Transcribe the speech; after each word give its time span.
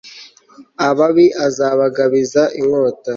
ababi 0.87 1.25
azabagabiza 1.45 2.43
inkota 2.59 3.09